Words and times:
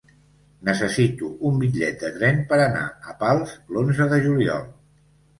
Necessito 0.67 1.27
un 1.49 1.59
bitllet 1.63 1.99
de 2.05 2.09
tren 2.15 2.39
per 2.53 2.59
anar 2.63 2.85
a 3.11 3.13
Pals 3.19 3.53
l'onze 3.75 4.07
de 4.15 4.19
juliol. 4.25 4.65